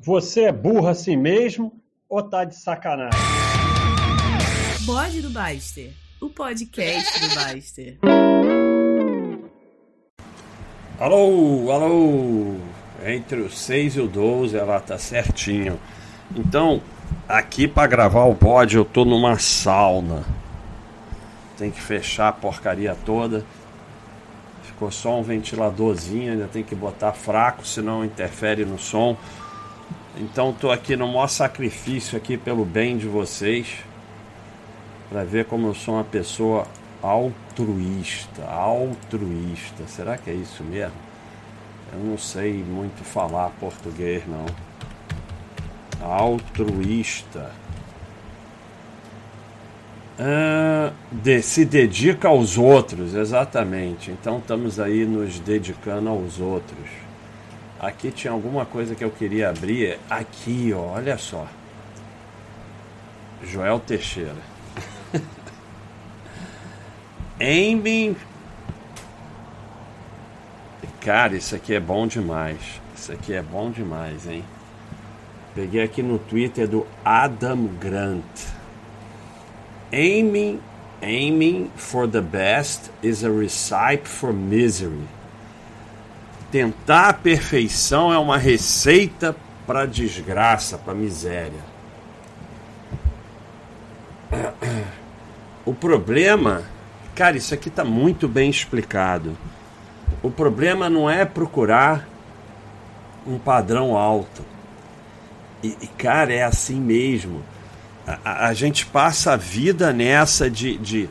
[0.00, 1.72] Você é burro assim mesmo
[2.08, 3.18] ou tá de sacanagem?
[4.86, 7.98] Bode do Baster, o podcast do Baster.
[11.00, 12.54] Alô, alô!
[13.04, 15.80] Entre o 6 e o 12 ela tá certinho.
[16.34, 16.80] Então,
[17.28, 20.24] aqui para gravar o bode eu tô numa sauna.
[21.56, 23.44] Tem que fechar a porcaria toda.
[24.62, 29.16] Ficou só um ventiladorzinho, ainda tem que botar fraco, senão interfere no som.
[30.20, 33.68] Então estou aqui no maior sacrifício aqui pelo bem de vocês,
[35.08, 36.66] para ver como eu sou uma pessoa
[37.00, 39.86] altruísta, altruísta.
[39.86, 40.96] Será que é isso mesmo?
[41.92, 44.46] Eu não sei muito falar português não.
[46.04, 47.52] Altruísta.
[50.18, 54.10] Ah, de, se dedica aos outros, exatamente.
[54.10, 57.07] Então estamos aí nos dedicando aos outros.
[57.80, 59.98] Aqui tinha alguma coisa que eu queria abrir.
[60.10, 61.46] Aqui, ó, olha só.
[63.44, 64.34] Joel Teixeira.
[67.40, 68.16] Aiming.
[71.00, 72.58] Cara, isso aqui é bom demais.
[72.96, 74.44] Isso aqui é bom demais, hein?
[75.54, 78.24] Peguei aqui no Twitter do Adam Grant.
[79.92, 80.60] Aiming,
[81.00, 85.06] aiming for the best is a recipe for misery.
[86.50, 91.68] Tentar a perfeição é uma receita para desgraça, para miséria.
[95.64, 96.62] O problema,
[97.14, 99.36] cara, isso aqui está muito bem explicado.
[100.22, 102.08] O problema não é procurar
[103.26, 104.42] um padrão alto.
[105.62, 107.42] E, e cara, é assim mesmo.
[108.06, 111.10] A, a, gente passa a vida nessa de, de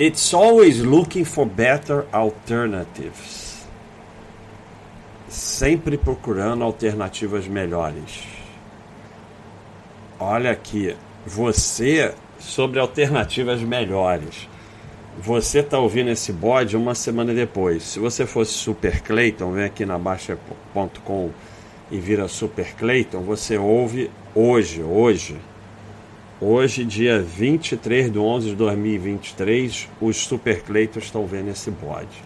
[0.00, 3.47] It's always looking for better alternatives.
[5.28, 8.24] Sempre procurando alternativas melhores.
[10.18, 14.48] Olha aqui, você sobre alternativas melhores.
[15.20, 17.82] Você está ouvindo esse bode uma semana depois.
[17.82, 21.30] Se você fosse Super Clayton, vem aqui na Baixa.com
[21.90, 25.36] e vira Super Clayton, você ouve hoje, hoje.
[26.40, 32.22] Hoje, dia 23 de 11 de 2023, os Super Claytons estão vendo esse bode.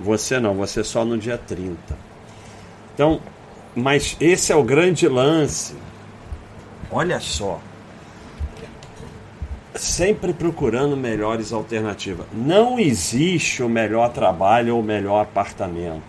[0.00, 2.09] Você não, você só no dia 30.
[2.94, 3.20] Então,
[3.74, 5.74] mas esse é o grande lance.
[6.90, 7.60] Olha só
[9.80, 12.26] sempre procurando melhores alternativas.
[12.32, 16.02] Não existe o melhor trabalho ou o melhor apartamento,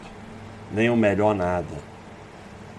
[0.71, 1.91] nem o melhor nada.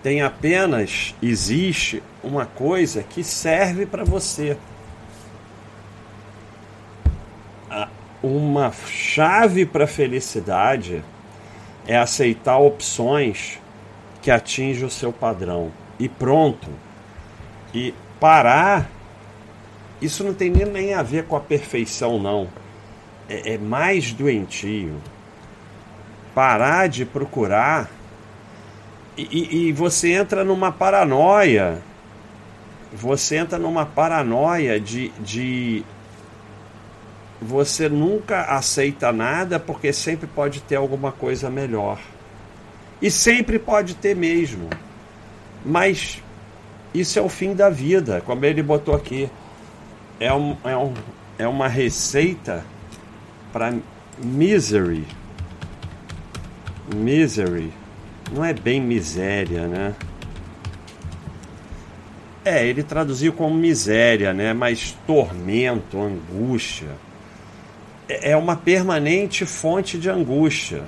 [0.03, 4.57] Tem apenas existe uma coisa que serve para você.
[8.23, 11.03] Uma chave para a felicidade
[11.87, 13.59] é aceitar opções
[14.23, 15.71] que atingem o seu padrão.
[15.99, 16.69] E pronto.
[17.75, 18.89] E parar
[20.03, 22.49] isso não tem nem a ver com a perfeição, não.
[23.29, 24.97] É, é mais doentio.
[26.35, 27.89] Parar de procurar
[29.17, 31.81] e, e, e você entra numa paranoia.
[32.93, 35.85] Você entra numa paranoia de, de
[37.41, 41.99] você nunca aceita nada porque sempre pode ter alguma coisa melhor.
[43.03, 44.71] E sempre pode ter mesmo.
[45.65, 46.23] Mas
[46.95, 49.29] isso é o fim da vida, como ele botou aqui
[50.21, 50.95] é, um, é, um,
[51.37, 52.65] é uma receita
[53.53, 53.75] para
[54.19, 55.05] misery.
[56.95, 57.73] Misery.
[58.31, 59.95] Não é bem miséria, né?
[62.45, 64.53] É, ele traduziu como miséria, né?
[64.53, 66.91] Mas tormento, angústia.
[68.09, 70.85] É, é uma permanente fonte de angústia.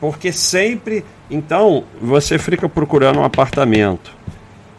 [0.00, 1.04] Porque sempre.
[1.30, 4.10] Então, você fica procurando um apartamento.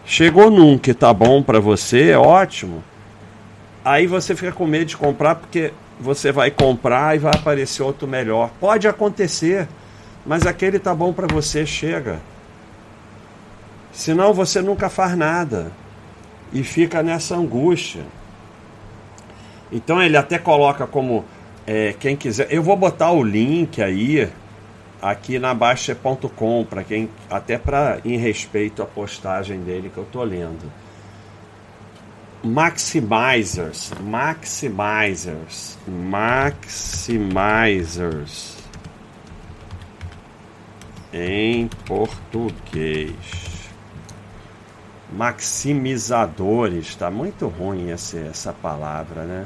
[0.06, 2.84] Chegou num que tá bom para você, é ótimo.
[3.86, 8.08] Aí você fica com medo de comprar porque você vai comprar e vai aparecer outro
[8.08, 8.50] melhor.
[8.60, 9.68] Pode acontecer,
[10.26, 12.20] mas aquele tá bom para você, chega.
[13.92, 15.72] Senão você nunca faz nada
[16.52, 18.02] e fica nessa angústia.
[19.72, 21.24] Então ele até coloca como
[21.66, 22.48] é, quem quiser.
[22.50, 24.30] Eu vou botar o link aí
[25.02, 30.24] aqui na baixa.com para quem até para em respeito à postagem dele que eu tô
[30.24, 30.72] lendo
[32.44, 37.22] maximizers, maximizers, maximizers
[41.14, 43.16] em português.
[45.12, 49.46] Maximizadores, está muito ruim essa, essa palavra, né?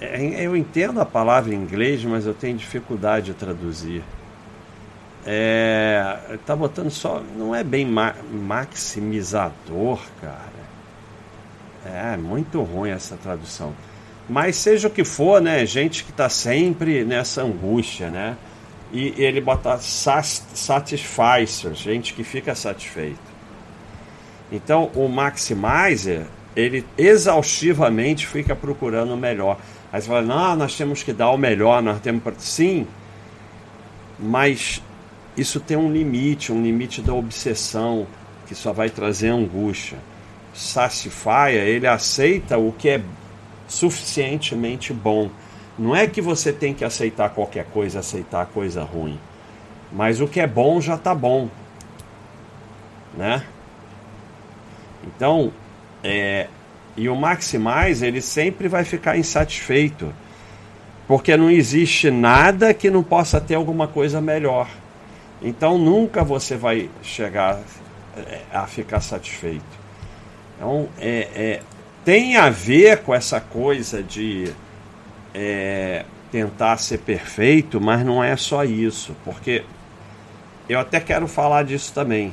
[0.00, 4.02] É, eu entendo a palavra em inglês, mas eu tenho dificuldade de traduzir.
[5.26, 7.22] É, tá botando só.
[7.36, 10.58] Não é bem ma maximizador, cara.
[11.84, 13.74] É muito ruim essa tradução.
[14.28, 15.64] Mas seja o que for, né?
[15.64, 18.36] Gente que tá sempre nessa angústia, né?
[18.92, 23.18] E ele bota satisficer, gente que fica satisfeito.
[24.50, 26.26] Então o maximizer,
[26.56, 29.58] ele exaustivamente fica procurando o melhor.
[29.92, 32.22] Aí você fala, não, nós temos que dar o melhor, nós temos.
[32.38, 32.86] Sim,
[34.18, 34.82] mas
[35.38, 38.08] isso tem um limite, um limite da obsessão,
[38.46, 39.96] que só vai trazer angústia.
[40.52, 43.00] Satisfyer, ele aceita o que é
[43.68, 45.30] suficientemente bom.
[45.78, 49.16] Não é que você tem que aceitar qualquer coisa, aceitar coisa ruim.
[49.92, 51.48] Mas o que é bom já está bom.
[53.16, 53.44] Né?
[55.06, 55.52] Então,
[56.02, 56.48] é,
[56.96, 60.12] e o Maximize, ele sempre vai ficar insatisfeito.
[61.06, 64.68] Porque não existe nada que não possa ter alguma coisa melhor.
[65.40, 67.60] Então nunca você vai chegar
[68.16, 69.64] é, a ficar satisfeito.
[70.56, 71.62] Então é, é
[72.04, 74.50] tem a ver com essa coisa de
[75.34, 79.64] é, tentar ser perfeito, mas não é só isso, porque
[80.68, 82.32] eu até quero falar disso também.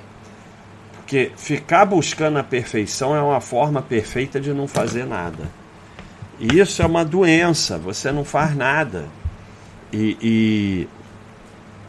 [0.95, 5.43] Porque ficar buscando a perfeição é uma forma perfeita de não fazer nada.
[6.39, 9.05] E isso é uma doença, você não faz nada.
[9.93, 10.87] E, e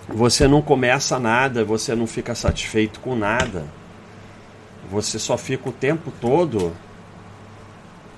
[0.08, 3.64] você não começa nada, você não fica satisfeito com nada.
[4.90, 6.72] Você só fica o tempo todo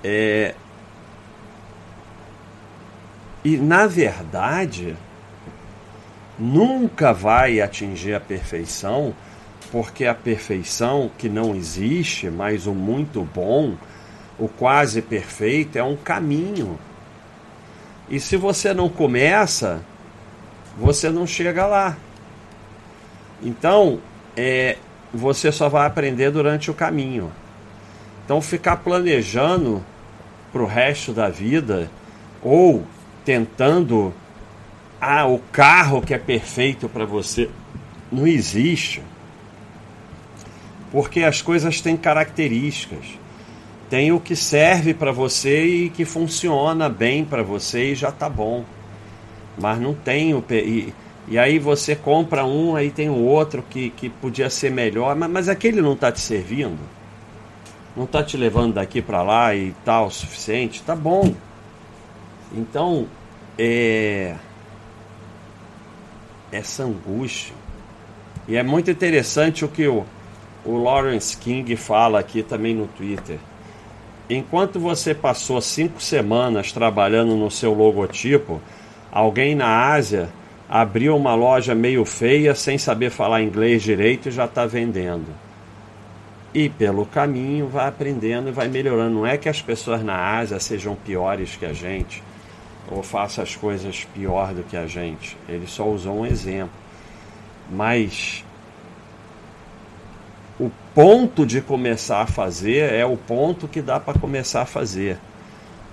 [0.03, 0.53] é...
[3.43, 4.95] e na verdade
[6.37, 9.13] nunca vai atingir a perfeição,
[9.71, 13.75] porque a perfeição que não existe, mas o muito bom,
[14.37, 16.79] o quase perfeito é um caminho.
[18.09, 19.81] E se você não começa,
[20.79, 21.97] você não chega lá.
[23.43, 23.99] Então,
[24.35, 24.77] é,
[25.13, 27.31] você só vai aprender durante o caminho.
[28.23, 29.83] Então, ficar planejando
[30.51, 31.91] para o resto da vida
[32.41, 32.85] ou
[33.25, 34.13] tentando
[35.01, 37.49] ah, o carro que é perfeito para você
[38.09, 39.03] não existe.
[40.91, 43.05] Porque as coisas têm características.
[43.89, 48.29] Tem o que serve para você e que funciona bem para você e já tá
[48.29, 48.63] bom
[49.59, 50.43] mas não tem o.
[50.49, 55.29] E, aí você compra um, aí tem o outro que, que podia ser melhor, mas,
[55.29, 56.79] mas aquele não está te servindo?
[57.95, 60.81] Não está te levando daqui para lá e tal o suficiente?
[60.81, 61.33] Tá bom.
[62.53, 63.07] Então,
[63.57, 64.35] é.
[66.51, 67.53] Essa angústia.
[68.47, 70.03] E é muito interessante o que o,
[70.65, 73.37] o Lawrence King fala aqui também no Twitter.
[74.29, 78.61] Enquanto você passou cinco semanas trabalhando no seu logotipo,
[79.11, 80.29] Alguém na Ásia
[80.69, 85.27] abriu uma loja meio feia, sem saber falar inglês direito e já está vendendo.
[86.53, 89.15] E pelo caminho vai aprendendo e vai melhorando.
[89.15, 92.23] Não é que as pessoas na Ásia sejam piores que a gente
[92.91, 95.37] ou façam as coisas pior do que a gente.
[95.47, 96.71] Ele só usou um exemplo.
[97.69, 98.43] Mas
[100.59, 105.17] o ponto de começar a fazer é o ponto que dá para começar a fazer.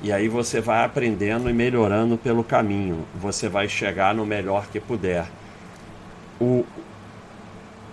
[0.02, 3.06] E aí você vai aprendendo e melhorando pelo caminho.
[3.14, 5.26] Você vai chegar no melhor que puder.
[6.40, 6.64] O,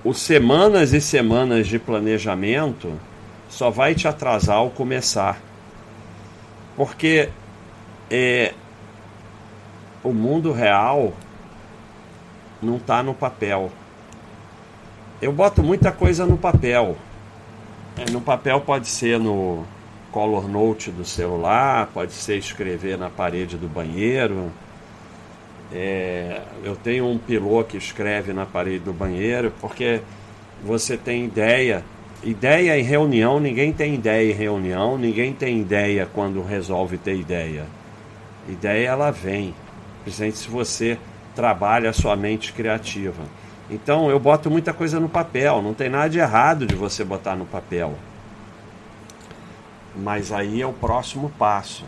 [0.03, 2.99] o semanas e semanas de planejamento
[3.49, 5.39] só vai te atrasar ao começar.
[6.75, 7.29] Porque
[8.11, 8.53] é,
[10.03, 11.13] o mundo real
[12.61, 13.71] não está no papel.
[15.21, 16.97] Eu boto muita coisa no papel.
[17.97, 19.65] É, no papel pode ser no,
[20.13, 24.51] color note do celular, pode ser escrever na parede do banheiro.
[25.73, 30.01] É, eu tenho um pilô que escreve na parede do banheiro, porque
[30.63, 31.83] você tem ideia.
[32.23, 37.65] Ideia em reunião, ninguém tem ideia em reunião, ninguém tem ideia quando resolve ter ideia.
[38.47, 39.53] Ideia ela vem,
[40.03, 40.97] principalmente se você
[41.35, 43.23] trabalha a sua mente criativa.
[43.67, 47.35] Então eu boto muita coisa no papel, não tem nada de errado de você botar
[47.35, 47.95] no papel.
[49.95, 51.85] Mas aí é o próximo passo,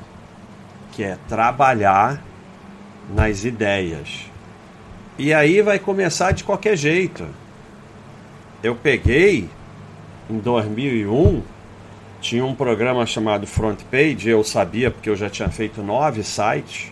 [0.91, 2.21] que é trabalhar
[3.13, 4.29] nas ideias.
[5.17, 7.25] E aí vai começar de qualquer jeito.
[8.61, 9.49] Eu peguei
[10.29, 11.41] em 2001
[12.25, 16.91] tinha um programa chamado Front Page, eu sabia porque eu já tinha feito nove sites.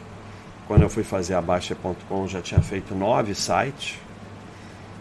[0.68, 3.96] Quando eu fui fazer a Baixa.com, já tinha feito nove sites.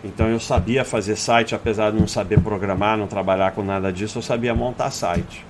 [0.02, 4.18] Então eu sabia fazer site, apesar de não saber programar, não trabalhar com nada disso,
[4.18, 5.44] eu sabia montar site.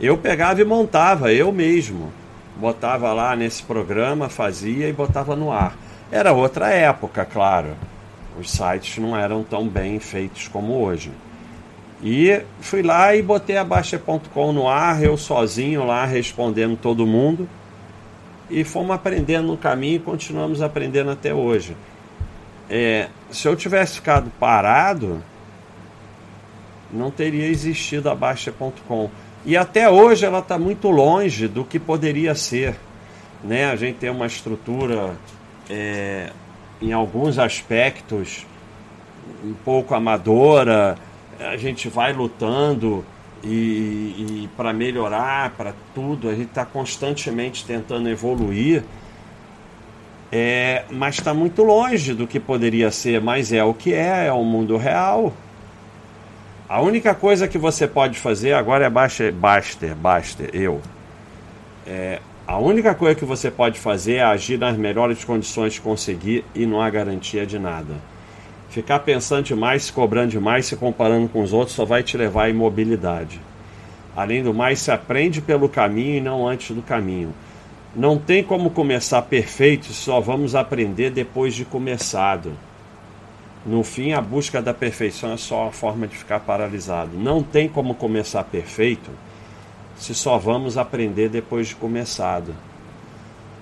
[0.00, 2.12] Eu pegava e montava, eu mesmo.
[2.56, 5.76] Botava lá nesse programa, fazia e botava no ar.
[6.10, 7.76] Era outra época, claro.
[8.38, 11.10] Os sites não eram tão bem feitos como hoje.
[12.02, 17.48] E fui lá e botei a Baixa.com no ar, eu sozinho lá respondendo todo mundo.
[18.50, 21.76] E fomos aprendendo no caminho e continuamos aprendendo até hoje.
[22.68, 25.22] É, se eu tivesse ficado parado,
[26.92, 29.10] não teria existido a Baixa.com.
[29.44, 32.76] E até hoje ela está muito longe do que poderia ser.
[33.42, 33.64] Né?
[33.64, 35.16] A gente tem uma estrutura,
[35.68, 36.30] é,
[36.80, 38.46] em alguns aspectos,
[39.44, 40.96] um pouco amadora.
[41.40, 43.04] A gente vai lutando
[43.42, 46.28] e, e para melhorar, para tudo.
[46.28, 48.84] A gente está constantemente tentando evoluir.
[50.30, 54.32] É, mas está muito longe do que poderia ser, mas é o que é, é
[54.32, 55.32] o mundo real.
[56.72, 60.80] A única coisa que você pode fazer agora é Baster, Baster, Baster, eu.
[61.86, 66.46] É, a única coisa que você pode fazer é agir nas melhores condições de conseguir
[66.54, 67.96] e não há garantia de nada.
[68.70, 72.44] Ficar pensando demais, se cobrando demais, se comparando com os outros só vai te levar
[72.44, 73.38] à imobilidade.
[74.16, 77.34] Além do mais, se aprende pelo caminho e não antes do caminho.
[77.94, 82.50] Não tem como começar perfeito, só vamos aprender depois de começado.
[83.64, 87.16] No fim, a busca da perfeição é só a forma de ficar paralisado.
[87.16, 89.10] Não tem como começar perfeito
[89.96, 92.54] se só vamos aprender depois de começado.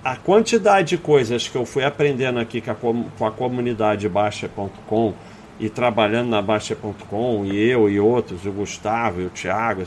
[0.03, 2.75] A quantidade de coisas que eu fui aprendendo aqui com a,
[3.17, 5.13] com a comunidade Baixa.com
[5.59, 9.83] e trabalhando na Baixa.com, e eu e outros, o Gustavo e o Thiago,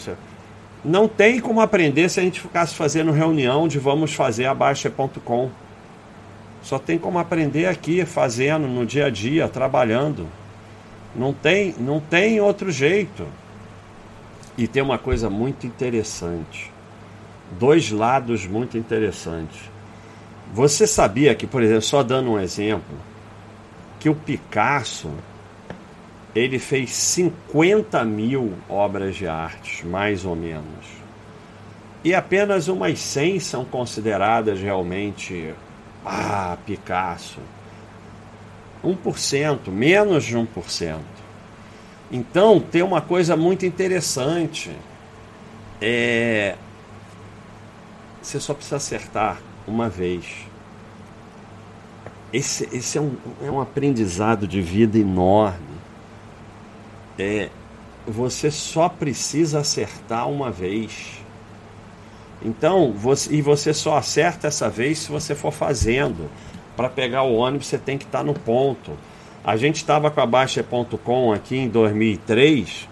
[0.84, 5.50] não tem como aprender se a gente ficasse fazendo reunião de vamos fazer a Baixa.com.
[6.64, 10.26] Só tem como aprender aqui, fazendo no dia a dia, trabalhando.
[11.14, 13.26] Não tem, não tem outro jeito.
[14.56, 16.72] E tem uma coisa muito interessante.
[17.58, 19.60] Dois lados muito interessantes.
[20.54, 22.96] Você sabia que, por exemplo, só dando um exemplo,
[24.00, 25.10] que o Picasso
[26.34, 30.86] ele fez 50 mil obras de arte, mais ou menos.
[32.02, 35.54] E apenas umas 100 são consideradas realmente
[36.04, 37.40] ah, Picasso.
[38.84, 40.98] 1%, menos de 1%.
[42.12, 44.70] Então, tem uma coisa muito interessante.
[45.80, 46.56] É...
[48.22, 50.46] Você só precisa acertar uma vez.
[52.32, 55.74] Esse, esse é, um, é um aprendizado de vida enorme.
[57.18, 57.48] É,
[58.06, 61.23] você só precisa acertar uma vez.
[62.44, 66.30] Então, você, e você só acerta essa vez se você for fazendo.
[66.76, 68.92] Para pegar o ônibus, você tem que estar tá no ponto.
[69.42, 72.88] A gente estava com a Baixa.com aqui em 2003,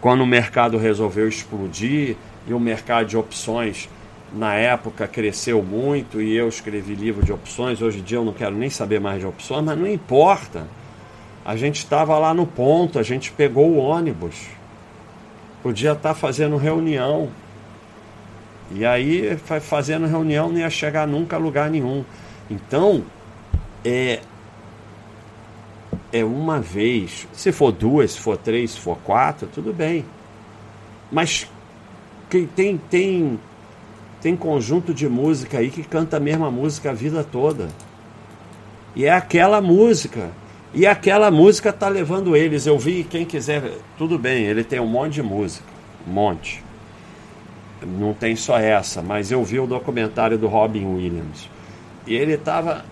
[0.00, 3.88] quando o mercado resolveu explodir e o mercado de opções
[4.34, 7.80] na época cresceu muito e eu escrevi livro de opções.
[7.80, 10.66] Hoje em dia eu não quero nem saber mais de opções, mas não importa.
[11.44, 14.46] A gente estava lá no ponto, a gente pegou o ônibus.
[15.62, 17.28] Podia estar tá fazendo reunião,
[18.74, 22.04] e aí, fazendo reunião, não ia chegar nunca a lugar nenhum.
[22.50, 23.04] Então,
[23.84, 24.20] é,
[26.12, 27.28] é uma vez.
[27.32, 30.04] Se for duas, se for três, se for quatro, tudo bem.
[31.10, 31.46] Mas
[32.30, 33.38] quem tem, tem,
[34.22, 37.68] tem conjunto de música aí que canta a mesma música a vida toda.
[38.96, 40.30] E é aquela música.
[40.72, 42.66] E aquela música tá levando eles.
[42.66, 43.62] Eu vi, quem quiser,
[43.98, 45.66] tudo bem, ele tem um monte de música.
[46.08, 46.62] Um monte
[47.86, 51.48] não tem só essa, mas eu vi o documentário do Robin Williams.
[52.06, 52.84] E ele estava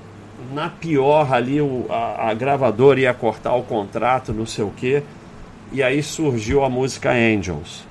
[0.53, 5.03] na pior ali, o, a, a, gravadora ia cortar o contrato, não sei o quê.
[5.73, 7.85] E aí surgiu a música Angels.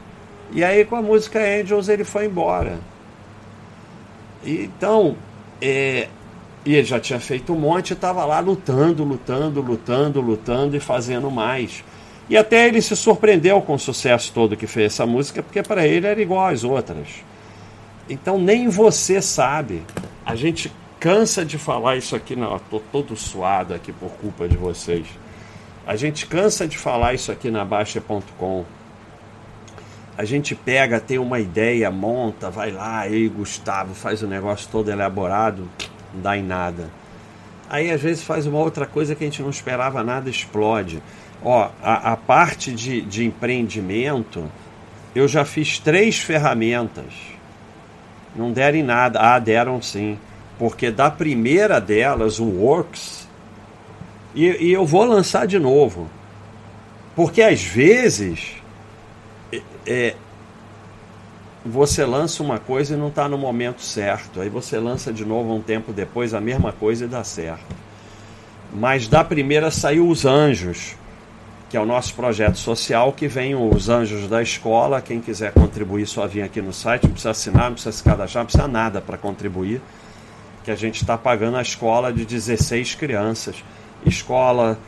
[0.52, 2.80] E aí com a música Angels ele foi embora.
[4.44, 5.16] E, então,
[5.62, 6.08] é,
[6.66, 11.32] e ele já tinha feito um monte, estava lá lutando, lutando, lutando, lutando e fazendo
[11.32, 11.84] mais.
[12.30, 15.88] E até ele se surpreendeu com o sucesso todo que fez essa música, porque para
[15.88, 17.08] ele era igual às outras.
[18.08, 19.84] Então nem você sabe.
[20.24, 24.56] A gente cansa de falar isso aqui, não, estou todo suado aqui por culpa de
[24.56, 25.08] vocês.
[25.88, 28.64] A gente cansa de falar isso aqui na Baixa.com.
[30.16, 34.92] A gente pega, tem uma ideia, monta, vai lá, aí Gustavo faz o negócio todo
[34.92, 35.68] elaborado,
[36.14, 36.92] não dá em nada.
[37.70, 41.02] Aí às vezes faz uma outra coisa que a gente não esperava nada, explode.
[41.44, 44.50] Ó, a, a parte de, de empreendimento,
[45.16, 47.14] eu já fiz três ferramentas.
[48.36, 49.20] Não deram em nada.
[49.20, 50.18] Ah, deram sim.
[50.58, 53.28] Porque da primeira delas, o Works,
[54.36, 56.10] e, e eu vou lançar de novo.
[57.16, 58.56] Porque às vezes
[59.52, 60.16] é, é
[61.66, 64.42] você lança uma coisa e não está no momento certo.
[64.42, 67.76] Aí você lança de novo um tempo depois a mesma coisa e dá certo.
[68.74, 70.96] Mas da primeira saiu Os Anjos,
[71.70, 75.02] que é o nosso projeto social, que vem os Anjos da Escola.
[75.02, 78.42] Quem quiser contribuir, só vir aqui no site, não precisa assinar, não precisa se cadastrar,
[78.42, 79.80] não precisa nada para contribuir.
[80.64, 83.64] Que a gente está pagando a escola de 16 crianças.
[84.04, 84.80] Escola,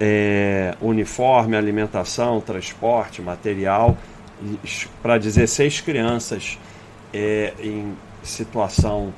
[0.00, 3.96] é, uniforme, alimentação, transporte, material,
[5.02, 6.58] para 16 crianças
[7.12, 9.12] é, em situação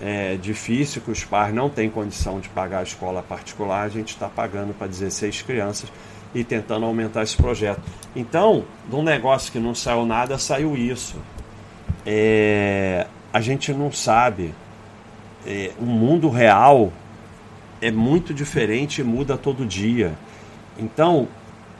[0.00, 4.10] é, difícil, que os pais não têm condição de pagar a escola particular, a gente
[4.10, 5.90] está pagando para 16 crianças
[6.34, 7.80] e tentando aumentar esse projeto.
[8.14, 11.16] Então, de um negócio que não saiu nada, saiu isso.
[12.04, 14.54] É, a gente não sabe.
[15.46, 16.92] É, o mundo real
[17.80, 20.12] é muito diferente e muda todo dia.
[20.78, 21.28] Então,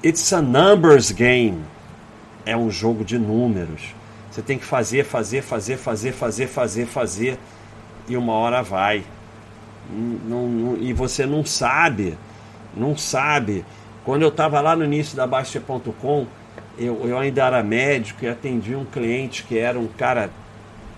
[0.04, 1.62] it's a numbers game.
[2.44, 3.94] É um jogo de números.
[4.30, 7.38] Você tem que fazer, fazer, fazer, fazer, fazer, fazer, fazer
[8.08, 9.04] e uma hora vai.
[9.90, 12.18] Não, não, e você não sabe,
[12.76, 13.64] não sabe.
[14.06, 16.26] Quando eu estava lá no início da Baixa.com,
[16.78, 20.30] eu, eu ainda era médico e atendi um cliente que era um cara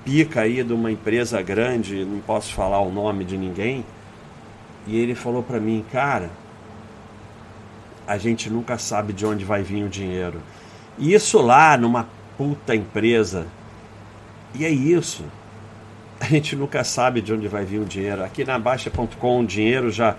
[0.04, 3.82] pica aí de uma empresa grande, não posso falar o nome de ninguém.
[4.86, 6.28] E ele falou para mim, cara,
[8.06, 10.42] a gente nunca sabe de onde vai vir o dinheiro.
[10.98, 13.46] E isso lá numa puta empresa.
[14.54, 15.24] E é isso
[16.20, 18.24] a gente nunca sabe de onde vai vir o dinheiro.
[18.24, 20.16] Aqui na Baixa.com o dinheiro já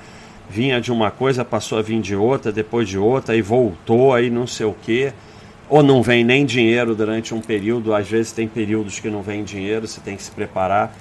[0.50, 4.30] vinha de uma coisa, passou a vir de outra, depois de outra, e voltou, aí
[4.30, 5.14] não sei o quê.
[5.70, 9.44] Ou não vem nem dinheiro durante um período, às vezes tem períodos que não vem
[9.44, 10.96] dinheiro, você tem que se preparar.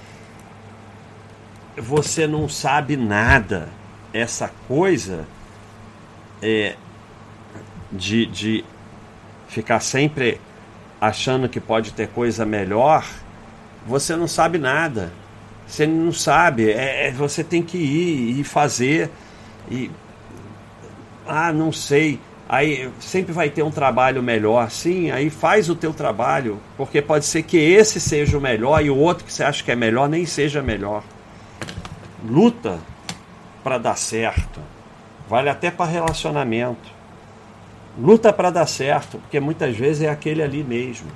[1.76, 3.68] Você não sabe nada.
[4.12, 5.26] Essa coisa
[6.42, 6.74] é
[7.90, 8.64] de, de
[9.48, 10.40] ficar sempre
[11.00, 13.04] achando que pode ter coisa melhor
[13.88, 15.10] você não sabe nada.
[15.66, 16.70] Você não sabe.
[16.70, 19.10] É, é, você tem que ir e fazer.
[19.70, 19.90] E.
[21.26, 22.20] Ah, não sei.
[22.48, 24.70] Aí sempre vai ter um trabalho melhor.
[24.70, 26.58] Sim, aí faz o teu trabalho.
[26.76, 29.70] Porque pode ser que esse seja o melhor e o outro que você acha que
[29.70, 31.02] é melhor nem seja melhor.
[32.24, 32.78] Luta
[33.62, 34.60] para dar certo.
[35.28, 36.96] Vale até para relacionamento.
[37.98, 41.08] Luta para dar certo, porque muitas vezes é aquele ali mesmo.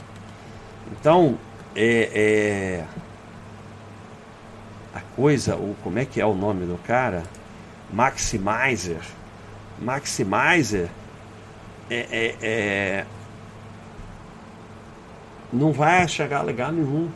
[0.91, 1.39] Então,
[1.75, 2.85] é, é,
[4.95, 7.23] a coisa, o, como é que é o nome do cara?
[7.93, 9.03] Maximizer.
[9.79, 10.89] Maximizer
[11.91, 13.07] é, é, é
[15.53, 17.11] não vai chegar a lugar nenhum.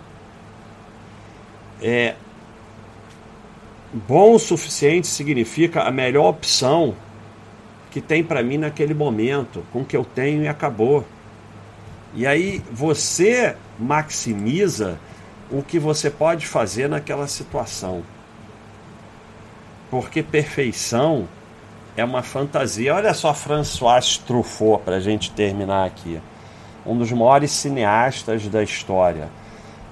[1.80, 2.14] É,
[3.92, 6.94] bom o suficiente significa a melhor opção
[7.90, 11.06] que tem para mim naquele momento, com o que eu tenho e acabou.
[12.14, 14.98] E aí você maximiza
[15.50, 18.02] o que você pode fazer naquela situação.
[19.90, 21.28] Porque perfeição
[21.96, 22.94] é uma fantasia.
[22.94, 26.20] Olha só François Truffaut, para a gente terminar aqui.
[26.84, 29.28] Um dos maiores cineastas da história.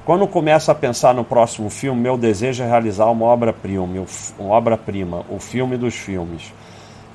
[0.05, 4.05] Quando começo a pensar no próximo filme, meu desejo é realizar uma obra-prima,
[4.39, 6.53] uma obra-prima, o filme dos filmes.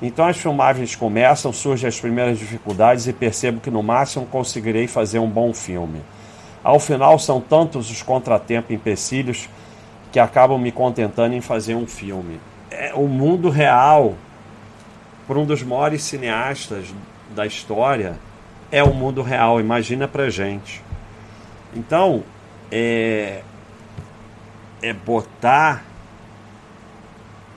[0.02, 5.18] Então as filmagens começam, surgem as primeiras dificuldades e percebo que no máximo conseguirei fazer
[5.18, 6.00] um bom filme.
[6.64, 9.48] Ao final, são tantos os contratempos e empecilhos
[10.10, 12.40] que acabam me contentando em fazer um filme.
[12.80, 14.14] É o mundo real,
[15.26, 16.86] por um dos maiores cineastas
[17.34, 18.18] da história,
[18.72, 19.60] é o mundo real.
[19.60, 20.82] Imagina pra gente.
[21.76, 22.24] Então,
[22.72, 23.42] é,
[24.80, 25.84] é botar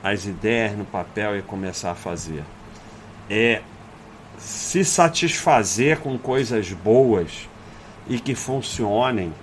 [0.03, 2.43] as ideias no papel e começar a fazer.
[3.29, 3.61] É
[4.37, 7.47] se satisfazer com coisas boas
[8.09, 9.33] e que funcionem,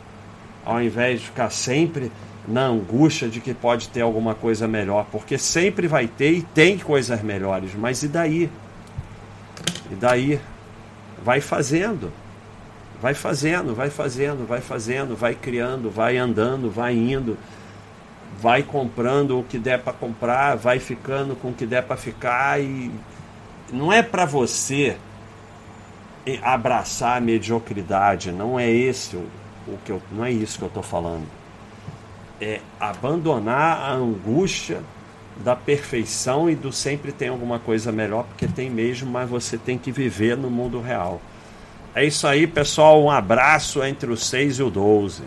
[0.62, 2.12] ao invés de ficar sempre
[2.46, 6.78] na angústia de que pode ter alguma coisa melhor, porque sempre vai ter e tem
[6.78, 8.50] coisas melhores, mas e daí?
[9.90, 10.40] E daí?
[11.22, 12.12] Vai fazendo,
[13.00, 17.36] vai fazendo, vai fazendo, vai fazendo, vai criando, vai andando, vai indo,
[18.40, 22.60] vai comprando o que der para comprar, vai ficando com o que der para ficar
[22.60, 22.90] e
[23.70, 24.96] não é para você
[26.42, 29.26] abraçar a mediocridade, não é esse o,
[29.66, 31.39] o que eu, não é isso que eu estou falando.
[32.40, 34.82] É abandonar a angústia
[35.44, 39.78] da perfeição e do sempre tem alguma coisa melhor, porque tem mesmo, mas você tem
[39.78, 41.20] que viver no mundo real.
[41.94, 43.02] É isso aí, pessoal.
[43.02, 45.22] Um abraço entre o 6 e o 12.